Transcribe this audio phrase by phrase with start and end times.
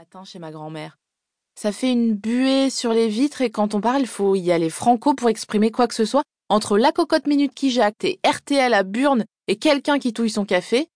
[0.00, 0.96] matin chez ma grand-mère.
[1.56, 4.70] Ça fait une buée sur les vitres et quand on parle, il faut y aller
[4.70, 6.22] franco pour exprimer quoi que ce soit.
[6.48, 10.46] Entre la cocotte minute qui jacte et RTL à Burne et quelqu'un qui touille son
[10.46, 10.88] café,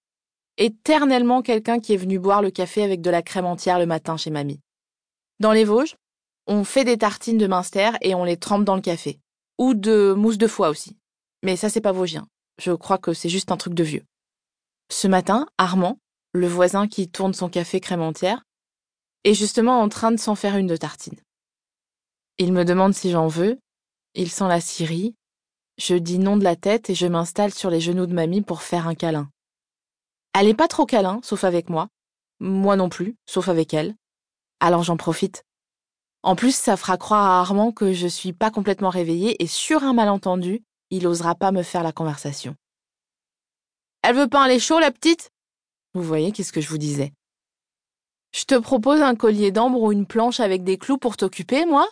[0.56, 4.17] éternellement quelqu'un qui est venu boire le café avec de la crème entière le matin
[4.17, 4.61] chez mamie.
[5.39, 5.97] Dans les Vosges,
[6.47, 9.21] on fait des tartines de minster et on les trempe dans le café.
[9.59, 10.97] Ou de mousse de foie aussi.
[11.43, 12.27] Mais ça, c'est pas vosgien.
[12.59, 14.07] Je crois que c'est juste un truc de vieux.
[14.91, 15.99] Ce matin, Armand,
[16.33, 18.45] le voisin qui tourne son café crème entière,
[19.25, 21.19] est justement en train de s'en faire une de tartine.
[22.39, 23.59] Il me demande si j'en veux,
[24.15, 25.15] il sent la scierie,
[25.79, 28.62] je dis non de la tête et je m'installe sur les genoux de mamie pour
[28.62, 29.29] faire un câlin.
[30.33, 31.89] Elle est pas trop câlin, sauf avec moi.
[32.41, 33.95] Moi non plus, sauf avec elle.
[34.61, 35.45] Alors j'en profite.
[36.23, 39.83] En plus, ça fera croire à Armand que je suis pas complètement réveillée et sur
[39.83, 42.56] un malentendu, il osera pas me faire la conversation.
[44.03, 45.31] Elle veut pas lait chaud, la petite?
[45.95, 47.12] Vous voyez, qu'est-ce que je vous disais?
[48.34, 51.88] Je te propose un collier d'ambre ou une planche avec des clous pour t'occuper, moi?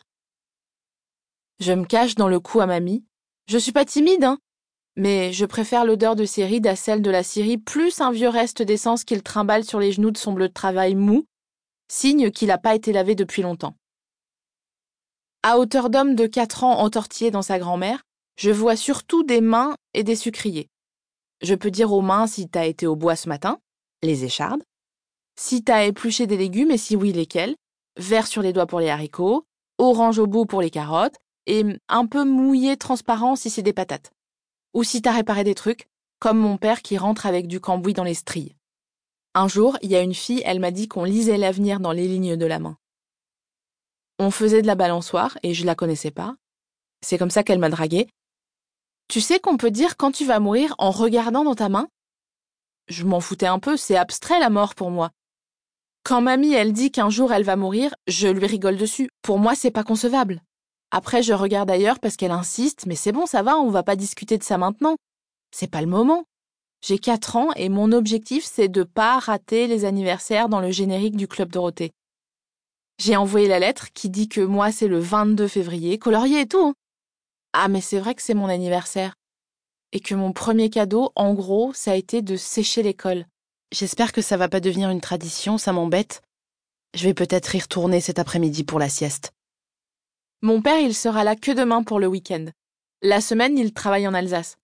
[1.60, 3.04] Je me cache dans le cou à mamie.
[3.46, 4.38] Je suis pas timide, hein.
[4.96, 8.28] Mais je préfère l'odeur de ses rides à celle de la Syrie, plus un vieux
[8.28, 11.26] reste d'essence qu'il trimballe sur les genoux de son bleu de travail mou,
[11.86, 13.76] signe qu'il n'a pas été lavé depuis longtemps.
[15.44, 18.02] À hauteur d'homme de quatre ans entortillé dans sa grand-mère,
[18.36, 20.68] je vois surtout des mains et des sucriers.
[21.40, 23.60] Je peux dire aux mains si t'as été au bois ce matin,
[24.02, 24.64] les échardes,
[25.42, 27.56] si t'as épluché des légumes et si oui lesquels,
[27.96, 29.44] vert sur les doigts pour les haricots,
[29.76, 34.12] orange au bout pour les carottes, et un peu mouillé transparent si c'est des patates.
[34.72, 35.88] Ou si t'as réparé des trucs,
[36.20, 38.54] comme mon père qui rentre avec du cambouis dans les strilles.
[39.34, 42.06] Un jour, il y a une fille, elle m'a dit qu'on lisait l'avenir dans les
[42.06, 42.76] lignes de la main.
[44.20, 46.36] On faisait de la balançoire et je la connaissais pas.
[47.04, 48.06] C'est comme ça qu'elle m'a dragué.
[49.08, 51.88] Tu sais qu'on peut dire quand tu vas mourir en regardant dans ta main?
[52.86, 55.10] Je m'en foutais un peu, c'est abstrait la mort pour moi.
[56.04, 59.08] Quand mamie, elle dit qu'un jour elle va mourir, je lui rigole dessus.
[59.22, 60.42] Pour moi, c'est pas concevable.
[60.90, 63.96] Après, je regarde ailleurs parce qu'elle insiste, mais c'est bon, ça va, on va pas
[63.96, 64.96] discuter de ça maintenant.
[65.54, 66.24] C'est pas le moment.
[66.84, 71.16] J'ai 4 ans et mon objectif, c'est de pas rater les anniversaires dans le générique
[71.16, 71.92] du Club Dorothée.
[72.98, 76.66] J'ai envoyé la lettre qui dit que moi, c'est le 22 février, colorier et tout.
[76.66, 76.74] Hein.
[77.52, 79.14] Ah, mais c'est vrai que c'est mon anniversaire.
[79.92, 83.26] Et que mon premier cadeau, en gros, ça a été de sécher l'école.
[83.72, 86.20] J'espère que ça va pas devenir une tradition, ça m'embête.
[86.94, 89.32] Je vais peut-être y retourner cet après-midi pour la sieste.
[90.42, 92.44] Mon père, il sera là que demain pour le week-end.
[93.00, 94.56] La semaine, il travaille en Alsace.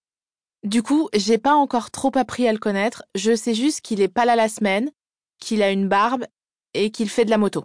[0.63, 4.09] Du coup, j'ai pas encore trop appris à le connaître, je sais juste qu'il est
[4.09, 4.91] pas là la semaine,
[5.41, 6.27] qu'il a une barbe
[6.75, 7.65] et qu'il fait de la moto.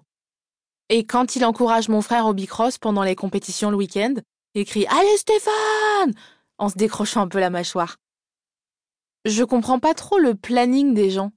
[0.87, 4.13] Et quand il encourage mon frère au bicross pendant les compétitions le week-end,
[4.53, 6.13] il crie Allez Stéphane
[6.57, 7.97] en se décrochant un peu la mâchoire.
[9.25, 11.31] Je comprends pas trop le planning des gens.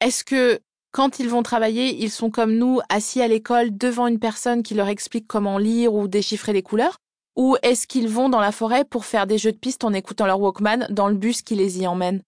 [0.00, 0.60] Est-ce que
[0.92, 4.74] quand ils vont travailler, ils sont comme nous, assis à l'école devant une personne qui
[4.74, 6.98] leur explique comment lire ou déchiffrer les couleurs?
[7.34, 10.26] Ou est-ce qu'ils vont dans la forêt pour faire des jeux de piste en écoutant
[10.26, 12.22] leur Walkman dans le bus qui les y emmène?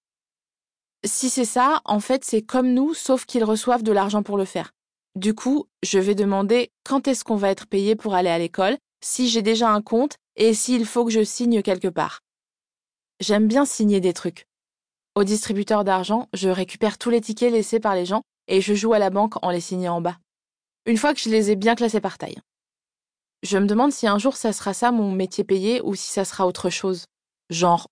[1.04, 4.44] Si c'est ça, en fait, c'est comme nous, sauf qu'ils reçoivent de l'argent pour le
[4.44, 4.72] faire.
[5.14, 8.76] Du coup, je vais demander quand est-ce qu'on va être payé pour aller à l'école,
[9.00, 12.22] si j'ai déjà un compte et s'il faut que je signe quelque part.
[13.20, 14.48] J'aime bien signer des trucs.
[15.16, 18.92] Au distributeur d'argent, je récupère tous les tickets laissés par les gens et je joue
[18.92, 20.18] à la banque en les signant en bas.
[20.84, 22.36] Une fois que je les ai bien classés par taille.
[23.42, 26.26] Je me demande si un jour ça sera ça mon métier payé ou si ça
[26.26, 27.06] sera autre chose.
[27.48, 27.88] Genre,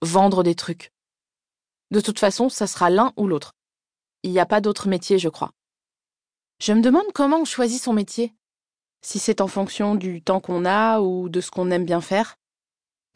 [0.00, 0.92] vendre des trucs.
[1.90, 3.52] De toute façon, ça sera l'un ou l'autre.
[4.22, 5.50] Il n'y a pas d'autre métier, je crois.
[6.58, 8.32] Je me demande comment on choisit son métier.
[9.04, 12.36] Si c'est en fonction du temps qu'on a ou de ce qu'on aime bien faire.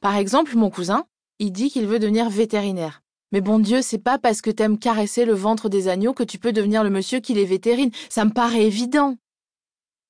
[0.02, 1.06] Par exemple, mon cousin,
[1.38, 3.00] il dit qu'il veut devenir vétérinaire.
[3.32, 6.38] Mais bon Dieu, c'est pas parce que t'aimes caresser le ventre des agneaux que tu
[6.38, 7.90] peux devenir le monsieur qui les vétérine.
[8.08, 9.16] Ça me paraît évident.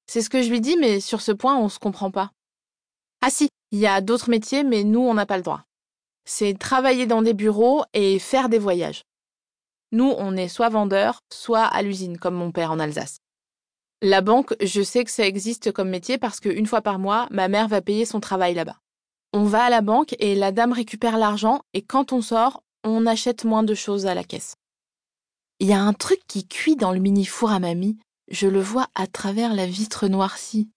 [0.06, 2.30] C'est ce que je lui dis, mais sur ce point, on se comprend pas.
[3.22, 5.64] Ah si, il y a d'autres métiers, mais nous, on n'a pas le droit.
[6.24, 9.02] C'est travailler dans des bureaux et faire des voyages.
[9.92, 13.18] Nous, on est soit vendeur, soit à l'usine, comme mon père en Alsace.
[14.02, 17.48] La banque, je sais que ça existe comme métier parce qu'une fois par mois, ma
[17.48, 18.76] mère va payer son travail là-bas.
[19.32, 23.06] On va à la banque et la dame récupère l'argent et quand on sort, on
[23.06, 24.56] achète moins de choses à la caisse.
[25.58, 27.98] Il y a un truc qui cuit dans le mini-four à mamie,
[28.28, 30.68] je le vois à travers la vitre noircie.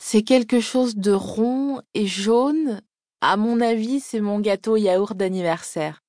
[0.00, 2.80] C'est quelque chose de rond et jaune.
[3.20, 6.00] À mon avis, c'est mon gâteau yaourt d'anniversaire.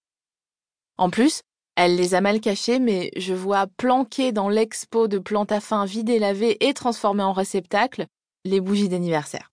[0.97, 1.41] En plus,
[1.75, 5.85] elle les a mal cachés, mais je vois planquer dans l'expo de plantes à fin
[5.85, 8.07] vidées, lavées et transformées en réceptacle
[8.45, 9.51] les bougies d'anniversaire.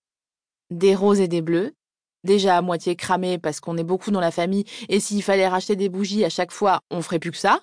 [0.71, 1.75] Des roses et des bleus,
[2.25, 5.77] déjà à moitié cramé parce qu'on est beaucoup dans la famille et s'il fallait racheter
[5.77, 7.61] des bougies à chaque fois, on ferait plus que ça.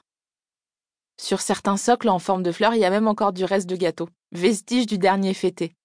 [1.20, 3.76] Sur certains socles en forme de fleurs, il y a même encore du reste de
[3.76, 5.76] gâteau, vestige du dernier fêté.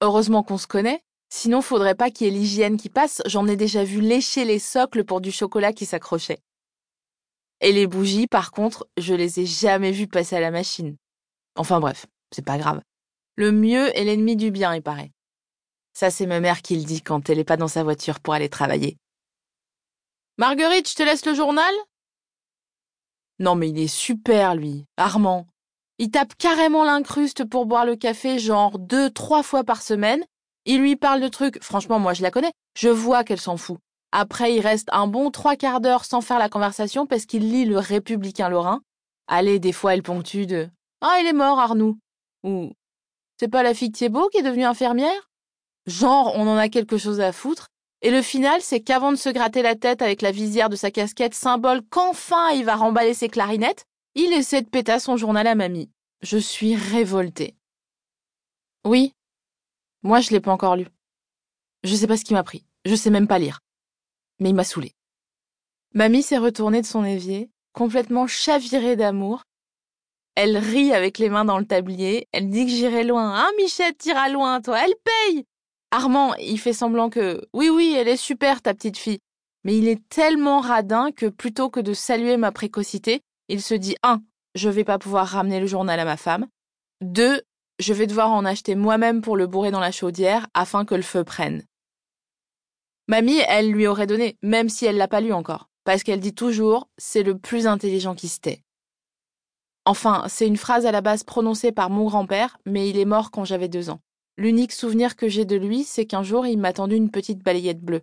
[0.00, 3.56] Heureusement qu'on se connaît, sinon faudrait pas qu'il y ait l'hygiène qui passe, j'en ai
[3.56, 6.40] déjà vu lécher les socles pour du chocolat qui s'accrochait.
[7.60, 10.96] Et les bougies, par contre, je les ai jamais vues passer à la machine.
[11.56, 12.80] Enfin bref, c'est pas grave.
[13.36, 15.13] Le mieux est l'ennemi du bien, il paraît.
[15.94, 18.34] Ça, c'est ma mère qui le dit quand elle est pas dans sa voiture pour
[18.34, 18.96] aller travailler.
[20.38, 21.72] Marguerite, je te laisse le journal?
[23.38, 25.46] Non, mais il est super, lui, Armand.
[25.98, 30.24] Il tape carrément l'incruste pour boire le café, genre deux, trois fois par semaine.
[30.64, 33.78] Il lui parle de trucs, franchement, moi je la connais, je vois qu'elle s'en fout.
[34.10, 37.64] Après, il reste un bon trois quarts d'heure sans faire la conversation parce qu'il lit
[37.64, 38.80] le Républicain Lorrain.
[39.28, 40.68] Allez, des fois, elle ponctue de
[41.00, 41.98] Ah, il est mort, Arnoux.
[42.42, 42.72] Ou
[43.38, 45.30] C'est pas la fille de Thiebaud qui est devenue infirmière?
[45.86, 47.68] Genre, on en a quelque chose à foutre.
[48.02, 50.90] Et le final, c'est qu'avant de se gratter la tête avec la visière de sa
[50.90, 55.54] casquette, symbole qu'enfin il va remballer ses clarinettes, il essaie de péter son journal à
[55.54, 55.90] mamie.
[56.22, 57.54] Je suis révoltée.
[58.84, 59.12] Oui.
[60.02, 60.86] Moi, je l'ai pas encore lu.
[61.82, 62.64] Je sais pas ce qui m'a pris.
[62.84, 63.60] Je sais même pas lire.
[64.38, 64.92] Mais il m'a saoulée.
[65.94, 69.44] Mamie s'est retournée de son évier, complètement chavirée d'amour.
[70.34, 72.26] Elle rit avec les mains dans le tablier.
[72.32, 73.34] Elle dit que j'irai loin.
[73.34, 74.84] Hein, Michette, t'iras loin, toi.
[74.84, 75.44] Elle paye.
[75.94, 79.20] Armand, il fait semblant que oui, oui, elle est super, ta petite fille.
[79.62, 83.94] Mais il est tellement radin que plutôt que de saluer ma précocité, il se dit
[84.02, 84.20] un,
[84.56, 86.48] je vais pas pouvoir ramener le journal à ma femme.
[87.00, 87.42] Deux,
[87.78, 91.02] je vais devoir en acheter moi-même pour le bourrer dans la chaudière afin que le
[91.02, 91.62] feu prenne.
[93.06, 96.34] Mamie, elle lui aurait donné, même si elle l'a pas lu encore, parce qu'elle dit
[96.34, 98.64] toujours c'est le plus intelligent qui se tait.
[99.84, 103.30] Enfin, c'est une phrase à la base prononcée par mon grand-père, mais il est mort
[103.30, 104.00] quand j'avais deux ans.
[104.36, 107.80] L'unique souvenir que j'ai de lui, c'est qu'un jour, il m'a tendu une petite balayette
[107.80, 108.02] bleue.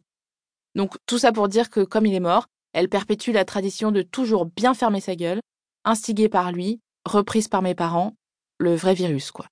[0.75, 4.01] Donc, tout ça pour dire que, comme il est mort, elle perpétue la tradition de
[4.01, 5.41] toujours bien fermer sa gueule,
[5.83, 8.15] instigée par lui, reprise par mes parents,
[8.59, 9.47] le vrai virus, quoi.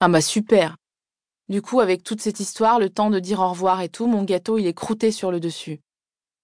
[0.00, 0.76] Ah bah super
[1.48, 4.24] Du coup, avec toute cette histoire, le temps de dire au revoir et tout, mon
[4.24, 5.80] gâteau, il est croûté sur le dessus.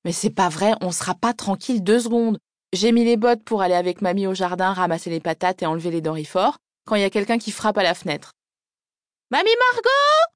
[0.05, 2.39] Mais c'est pas vrai, on sera pas tranquille deux secondes.
[2.73, 5.91] J'ai mis les bottes pour aller avec mamie au jardin ramasser les patates et enlever
[5.91, 8.33] les dorifores, quand il y a quelqu'un qui frappe à la fenêtre.
[9.29, 10.31] Mamie Margot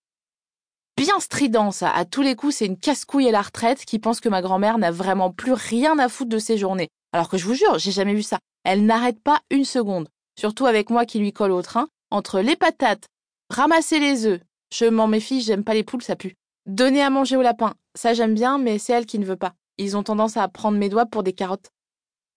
[0.97, 1.91] Bien strident, ça.
[1.91, 4.79] À tous les coups, c'est une casse-couille à la retraite qui pense que ma grand-mère
[4.79, 6.89] n'a vraiment plus rien à foutre de ses journées.
[7.13, 8.41] Alors que je vous jure, j'ai jamais vu ça.
[8.65, 10.09] Elle n'arrête pas une seconde.
[10.37, 11.87] Surtout avec moi qui lui colle au train.
[12.11, 13.07] Entre les patates,
[13.49, 14.41] ramasser les œufs.
[14.75, 16.35] Je m'en méfie, j'aime pas les poules, ça pue.
[16.67, 17.75] Donner à manger au lapin.
[17.95, 19.55] Ça j'aime bien, mais c'est elle qui ne veut pas.
[19.79, 21.71] Ils ont tendance à prendre mes doigts pour des carottes.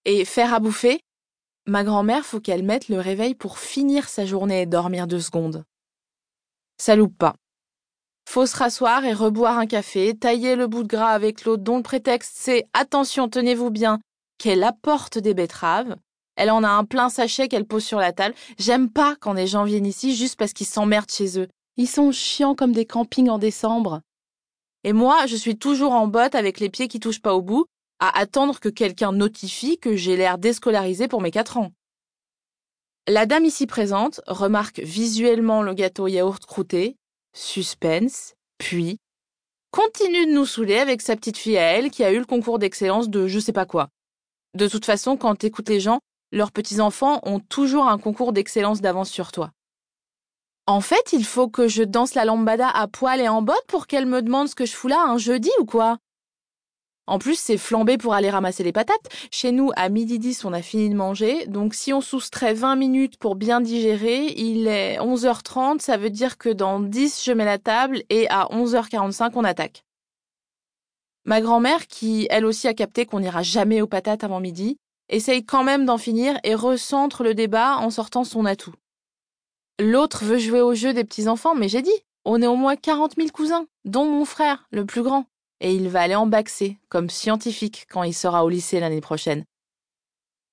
[0.05, 0.99] Et faire à bouffer?
[1.65, 5.65] Ma grand-mère, faut qu'elle mette le réveil pour finir sa journée et dormir deux secondes.
[6.85, 7.35] Ça loupe pas.
[8.27, 11.77] Faut se rasseoir et reboire un café, tailler le bout de gras avec l'autre dont
[11.77, 14.01] le prétexte c'est attention, tenez-vous bien,
[14.37, 15.95] qu'elle apporte des betteraves.
[16.35, 18.35] Elle en a un plein sachet qu'elle pose sur la table.
[18.57, 21.47] J'aime pas quand des gens viennent ici juste parce qu'ils s'emmerdent chez eux.
[21.77, 24.01] Ils sont chiants comme des campings en décembre.
[24.83, 27.65] Et moi, je suis toujours en botte avec les pieds qui touchent pas au bout,
[27.99, 31.71] à attendre que quelqu'un notifie que j'ai l'air déscolarisé pour mes quatre ans.
[33.07, 36.95] La dame ici présente remarque visuellement le gâteau yaourt croûté,
[37.35, 38.97] suspense, puis
[39.71, 42.59] continue de nous saouler avec sa petite fille à elle qui a eu le concours
[42.59, 43.89] d'excellence de je sais pas quoi.
[44.53, 45.99] De toute façon, quand t'écoutes les gens,
[46.31, 49.51] leurs petits-enfants ont toujours un concours d'excellence d'avance sur toi.
[50.65, 53.85] En fait, il faut que je danse la lambada à poil et en botte pour
[53.85, 55.97] qu'elle me demande ce que je fous là un jeudi ou quoi?
[57.05, 59.09] En plus, c'est flambé pour aller ramasser les patates.
[59.29, 61.45] Chez nous, à midi 10, on a fini de manger.
[61.47, 65.79] Donc, si on soustrait 20 minutes pour bien digérer, il est 11h30.
[65.79, 69.83] Ça veut dire que dans 10, je mets la table et à 11h45, on attaque.
[71.25, 74.77] Ma grand-mère, qui elle aussi a capté qu'on n'ira jamais aux patates avant midi,
[75.09, 78.73] essaye quand même d'en finir et recentre le débat en sortant son atout.
[79.79, 81.91] L'autre veut jouer au jeu des petits-enfants, mais j'ai dit,
[82.23, 85.25] on est au moins 40 000 cousins, dont mon frère, le plus grand
[85.63, 89.45] et il va aller en baxer comme scientifique quand il sera au lycée l'année prochaine.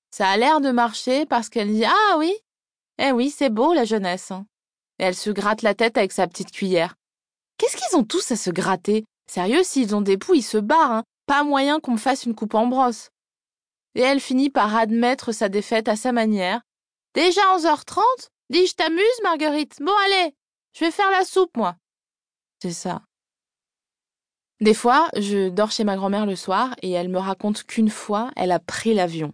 [0.09, 2.33] Ça a l'air de marcher parce qu'elle dit Ah oui,
[2.97, 4.31] eh oui, c'est beau la jeunesse.
[4.31, 4.45] Hein.
[4.99, 6.95] Et elle se gratte la tête avec sa petite cuillère.
[7.57, 9.03] Qu'est-ce qu'ils ont tous à se gratter?
[9.29, 10.91] Sérieux, s'ils ont des poux, ils se barrent.
[10.91, 11.03] Hein.
[11.27, 13.09] Pas moyen qu'on me fasse une coupe en brosse.
[13.95, 16.61] Et elle finit par admettre sa défaite à sa manière.
[17.13, 18.01] Déjà 11h30
[18.49, 19.77] Dis, je t'amuse, Marguerite?
[19.79, 20.35] Bon, allez,
[20.73, 21.75] je vais faire la soupe, moi.
[22.61, 23.01] C'est ça.
[24.61, 28.29] Des fois, je dors chez ma grand-mère le soir et elle me raconte qu'une fois,
[28.35, 29.33] elle a pris l'avion.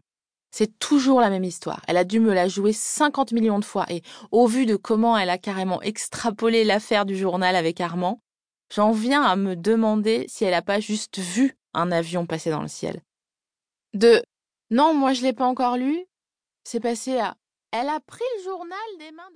[0.52, 1.82] C'est toujours la même histoire.
[1.90, 5.18] Elle a dû me la jouer 50 millions de fois et au vu de comment
[5.18, 8.22] elle a carrément extrapolé l'affaire du journal avec Armand,
[8.74, 12.62] j'en viens à me demander si elle n'a pas juste vu un avion passer dans
[12.62, 13.02] le ciel.
[13.94, 14.24] De
[14.72, 16.06] non, moi je l'ai pas encore lu.
[16.64, 17.36] c'est passé à
[17.72, 19.32] Elle a pris le journal des mains